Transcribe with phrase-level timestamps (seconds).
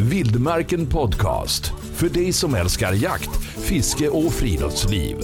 [0.00, 1.72] Vildmarken Podcast.
[1.94, 5.16] För dig som älskar jakt, fiske och friluftsliv.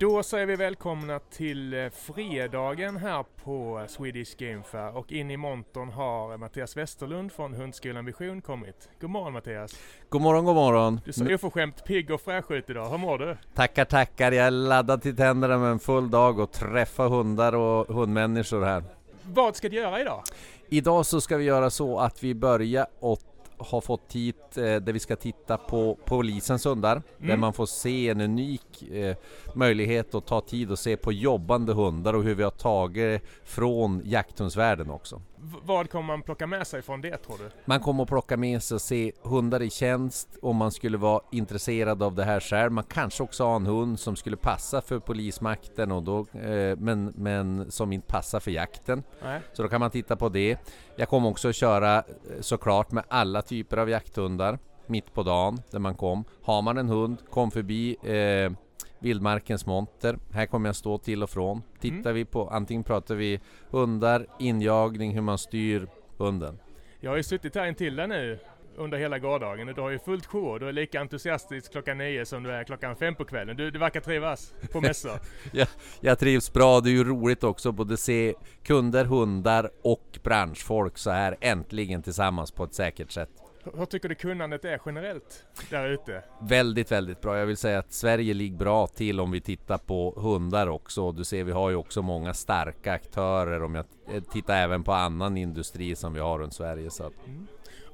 [0.00, 5.36] Då säger vi välkomna till eh, fredagen här på Swedish Game Fair och in i
[5.36, 8.88] montern har Mattias Westerlund från Hundskolan Vision kommit.
[9.00, 9.76] God morgon Mattias!
[10.08, 11.00] God morgon, god morgon!
[11.04, 12.90] Du ser oförskämt pigg och fräsch ut idag.
[12.90, 13.36] Hur mår du?
[13.54, 14.32] Tackar, tackar!
[14.32, 18.84] Jag är laddad till tänderna med en full dag och träffa hundar och hundmänniskor här.
[19.32, 20.22] Vad ska du göra idag?
[20.68, 23.20] Idag så ska vi göra så att vi börjar åt
[23.58, 26.92] har fått hit eh, där vi ska titta på polisens hundar.
[26.92, 27.28] Mm.
[27.28, 29.16] Där man får se en unik eh,
[29.54, 34.02] möjlighet att ta tid och se på jobbande hundar och hur vi har tagit från
[34.04, 35.22] jakthundsvärlden också.
[35.38, 37.50] V- vad kommer man plocka med sig från det tror du?
[37.64, 41.20] Man kommer att plocka med sig och se hundar i tjänst om man skulle vara
[41.32, 42.72] intresserad av det här själv.
[42.72, 47.12] Man kanske också har en hund som skulle passa för polismakten och då, eh, men,
[47.16, 49.02] men som inte passar för jakten.
[49.22, 49.40] Nej.
[49.52, 50.58] Så då kan man titta på det.
[50.96, 52.02] Jag kommer också att köra eh,
[52.40, 56.24] såklart med alla typer av jakthundar mitt på dagen där man kom.
[56.42, 58.52] Har man en hund, kom förbi eh,
[58.98, 60.18] Vildmarkens monter.
[60.32, 61.62] Här kommer jag stå till och från.
[61.80, 66.58] Tittar vi på, antingen pratar vi hundar, injagning, hur man styr hunden.
[67.00, 68.38] Jag har ju suttit här intill dig nu
[68.76, 70.58] under hela gårdagen du har ju fullt sjå.
[70.58, 73.56] Du är lika entusiastisk klockan nio som du är klockan fem på kvällen.
[73.56, 75.20] Du, du verkar trivas på mässor.
[75.52, 75.68] Jag,
[76.00, 81.10] jag trivs bra, det är ju roligt också både se kunder, hundar och branschfolk så
[81.10, 83.30] här äntligen tillsammans på ett säkert sätt.
[83.74, 86.22] Hur- tycker du kunnandet är generellt där ute?
[86.40, 87.38] Väldigt, väldigt bra.
[87.38, 91.12] Jag vill säga att Sverige ligger bra till om vi tittar på hundar också.
[91.12, 93.84] Du ser, vi har ju också många starka aktörer om jag
[94.32, 96.90] tittar även på annan industri som vi har runt Sverige.
[96.90, 97.12] Så att,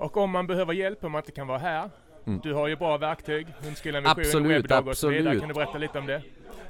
[0.00, 1.90] Och om man behöver hjälp, om man inte kan vara här.
[2.26, 2.40] Mm.
[2.42, 5.20] Du har ju bra verktyg, Hundskolan Vision, Absolut, webbdag och så vidare.
[5.22, 5.40] absolut.
[5.40, 6.22] Kan du berätta lite om det?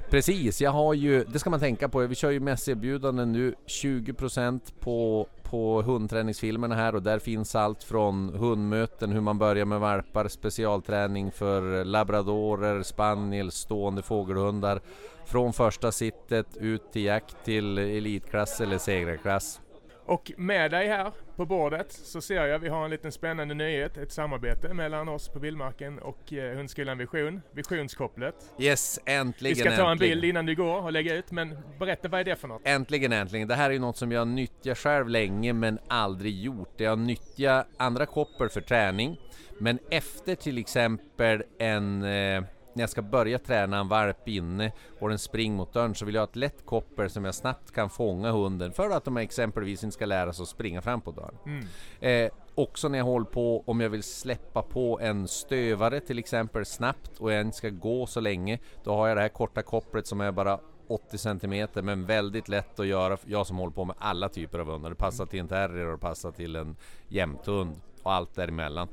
[0.09, 1.99] Precis, jag har ju, det ska man tänka på.
[1.99, 8.33] Vi kör ju mässerbjudanden nu 20% på, på hundträningsfilmerna här och där finns allt från
[8.35, 14.81] hundmöten, hur man börjar med valpar, specialträning för labradorer, spaniel, stående fågelhundar.
[15.25, 19.61] Från första sittet ut till jakt till elitklass eller segrarklass.
[20.05, 23.97] Och med dig här på bordet så ser jag vi har en liten spännande nyhet,
[23.97, 28.35] ett samarbete mellan oss på Vildmarken och eh, Hundskolan Vision, Visionskopplet.
[28.59, 30.19] Yes, äntligen, Vi ska ta en äntligen.
[30.19, 32.61] bild innan du går och lägga ut, men berätta vad är det för något?
[32.65, 33.47] Äntligen, äntligen.
[33.47, 36.73] Det här är ju något som jag nyttjar själv länge men aldrig gjort.
[36.77, 39.19] Jag nyttjar andra koppel för träning.
[39.59, 42.03] Men efter till exempel en...
[42.03, 42.43] Eh,
[42.73, 46.15] när jag ska börja träna en valp inne och den springer mot dörren så vill
[46.15, 49.83] jag ha ett lätt koppel som jag snabbt kan fånga hunden för att de exempelvis
[49.83, 51.37] inte ska lära sig att springa fram på dörren.
[51.45, 51.65] Mm.
[51.99, 56.65] Eh, också när jag håller på, om jag vill släppa på en stövare till exempel
[56.65, 60.07] snabbt och jag inte ska gå så länge, då har jag det här korta kopplet
[60.07, 63.17] som är bara 80 cm men väldigt lätt att göra.
[63.25, 64.89] Jag som håller på med alla typer av hundar.
[64.89, 66.75] Det passar till en terrier och det passar till en
[67.07, 68.87] jämthund och allt däremellan.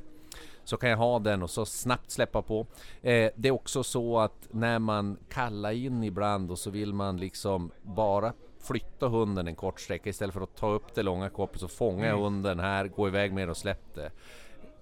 [0.68, 2.66] Så kan jag ha den och så snabbt släppa på.
[3.02, 7.16] Eh, det är också så att när man kallar in ibland och så vill man
[7.16, 11.60] liksom bara flytta hunden en kort sträcka istället för att ta upp det långa kopplet
[11.60, 14.10] så fångar jag hunden här, går iväg med det och släpp det.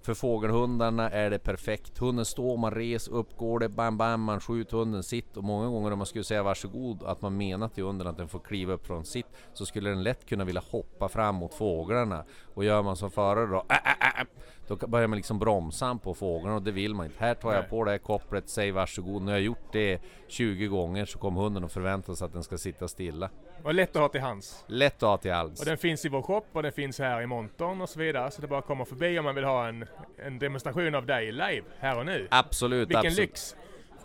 [0.02, 1.98] För fågelhundarna är det perfekt.
[1.98, 5.68] Hunden står, man reser upp, går det, bam bam, man skjuter hunden sitt och många
[5.68, 8.72] gånger om man skulle säga varsågod att man menar till hunden att den får kliva
[8.72, 12.24] upp från sitt så skulle den lätt kunna vilja hoppa fram mot fåglarna
[12.54, 14.26] och gör man som förare då äh, äh, äh,
[14.68, 17.24] då börjar man liksom bromsa på fåglarna och det vill man inte.
[17.24, 19.22] Här tar jag på det här kopplet, säg varsågod.
[19.22, 22.58] Jag har gjort det 20 gånger så kommer hunden att förvänta sig att den ska
[22.58, 23.30] sitta stilla.
[23.62, 24.64] Och lätt att ha till hands.
[24.66, 25.60] Lätt att ha till alls.
[25.60, 28.30] Och den finns i vår shop och den finns här i montern och så vidare.
[28.30, 31.62] Så det bara komma förbi om man vill ha en, en demonstration av dig live,
[31.78, 32.28] här och nu.
[32.30, 33.18] Absolut, Vilken absolut.
[33.18, 33.56] lyx!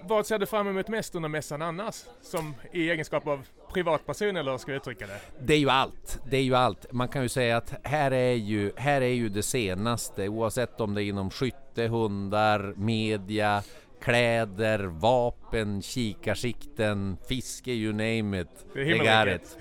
[0.03, 1.95] Vad ser du fram emot mest under mässan annars?
[2.21, 5.19] Som i egenskap av privatperson eller hur ska jag uttrycka det?
[5.39, 6.19] Det är ju allt.
[6.29, 6.91] Det är ju allt.
[6.91, 10.93] Man kan ju säga att här är ju, här är ju det senaste oavsett om
[10.93, 13.63] det är inom skytte, hundar, media,
[14.01, 18.65] kläder, vapen, kikarsikten, fiske, you name it.
[18.73, 19.57] Det är himmelriket.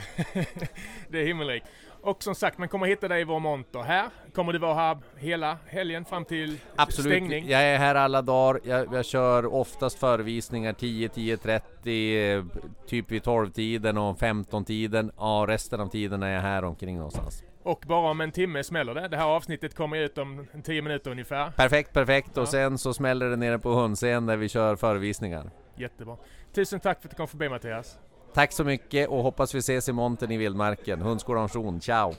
[1.09, 1.67] det är himmelrikt.
[2.03, 4.11] Och som sagt, man kommer hitta dig i vår monter här.
[4.35, 7.49] Kommer du vara här hela helgen fram till Absolut, stängning?
[7.49, 8.61] jag är här alla dagar.
[8.65, 12.45] Jag, jag kör oftast förevisningar 10, 10, 30, eh,
[12.87, 15.13] typ vid 12-tiden och 15-tiden.
[15.17, 17.43] Ja, resten av tiden är jag här omkring någonstans.
[17.63, 19.09] Och bara om en timme smäller det.
[19.09, 21.51] Det här avsnittet kommer ut om en 10 minuter ungefär.
[21.51, 22.31] Perfekt, perfekt.
[22.35, 22.43] Ja.
[22.43, 25.51] Och sen så smäller det nere på hundscen där vi kör förevisningar.
[25.77, 26.17] Jättebra.
[26.53, 27.99] Tusen tack för att du kom förbi Mattias.
[28.35, 31.01] Tack så mycket och hoppas vi ses i montern i vildmarken.
[31.01, 32.15] Hundskolan Jon, ciao!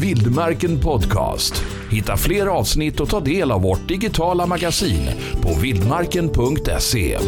[0.00, 1.62] Vildmarken Podcast.
[1.90, 5.10] Hitta fler avsnitt och ta del av vårt digitala magasin
[5.42, 7.18] på vildmarken.se.